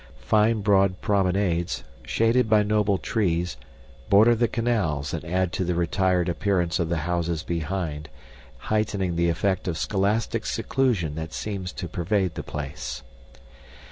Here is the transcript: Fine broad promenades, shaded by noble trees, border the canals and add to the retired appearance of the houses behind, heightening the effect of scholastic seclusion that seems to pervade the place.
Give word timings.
Fine 0.25 0.61
broad 0.61 0.99
promenades, 0.99 1.83
shaded 2.03 2.49
by 2.49 2.63
noble 2.63 2.97
trees, 2.97 3.55
border 4.09 4.33
the 4.33 4.47
canals 4.47 5.13
and 5.13 5.23
add 5.23 5.53
to 5.53 5.63
the 5.63 5.75
retired 5.75 6.27
appearance 6.27 6.79
of 6.79 6.89
the 6.89 6.97
houses 7.05 7.43
behind, 7.43 8.09
heightening 8.71 9.15
the 9.15 9.29
effect 9.29 9.67
of 9.67 9.77
scholastic 9.77 10.43
seclusion 10.47 11.13
that 11.13 11.33
seems 11.33 11.71
to 11.73 11.87
pervade 11.87 12.33
the 12.33 12.41
place. 12.41 13.03